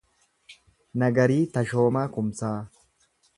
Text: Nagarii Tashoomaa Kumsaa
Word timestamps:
Nagarii 1.03 1.43
Tashoomaa 1.59 2.07
Kumsaa 2.17 2.55